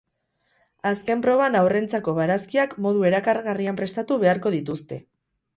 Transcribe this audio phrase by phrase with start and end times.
[0.91, 5.01] Azken proban haurrentzako barazkiak modu erakargarrian prestatu beharko dituzte.